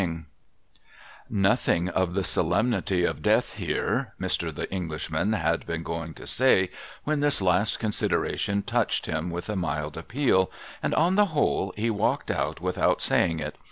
300 0.01 0.07
SOMEBODY'S 0.15 0.33
LUGGAGE' 0.33 0.87
Nothing 1.43 1.89
of 1.89 2.13
the 2.15 2.23
solemnity 2.23 3.03
of 3.05 3.21
Death 3.21 3.53
here,' 3.57 4.15
Mr. 4.19 4.51
The 4.51 4.65
Enghshnlan 4.65 5.37
had 5.37 5.67
been 5.67 5.83
going 5.83 6.15
to 6.15 6.25
say, 6.25 6.71
when 7.03 7.19
this 7.19 7.39
last 7.39 7.77
consideration 7.77 8.63
touched 8.63 9.05
him 9.05 9.29
with 9.29 9.47
a 9.47 9.55
mild 9.55 9.93
a])peal, 9.93 10.47
and 10.81 10.95
on 10.95 11.17
the 11.17 11.25
whole 11.37 11.71
he 11.77 11.91
walked 11.91 12.31
out 12.31 12.59
without 12.61 12.99
saying 12.99 13.39
it. 13.41 13.59